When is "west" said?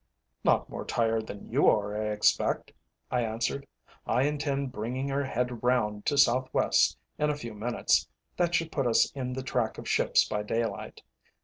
6.51-6.97